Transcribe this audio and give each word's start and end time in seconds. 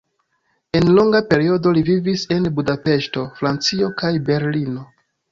En 0.77 0.85
longa 0.99 1.19
periodo 1.33 1.73
li 1.75 1.83
vivis 1.89 2.23
en 2.35 2.47
Budapeŝto, 2.59 3.25
Francio 3.41 3.91
kaj 4.03 4.11
Berlino. 4.31 4.87